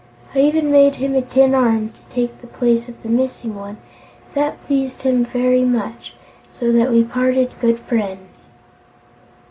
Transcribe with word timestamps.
I 0.33 0.39
even 0.39 0.71
made 0.71 0.95
him 0.95 1.13
a 1.13 1.21
tin 1.21 1.53
arm 1.53 1.91
to 1.91 1.99
take 2.11 2.41
the 2.41 2.47
place 2.47 2.89
of 2.89 3.03
the 3.03 3.07
missing 3.07 3.53
one, 3.53 3.77
and 3.77 3.77
that 4.33 4.63
pleased 4.65 5.03
him 5.03 5.23
very 5.23 5.63
much, 5.63 6.15
so 6.51 6.71
that 6.71 6.89
we 6.91 7.03
parted 7.03 7.51
good 7.61 7.79
friends." 7.81 8.47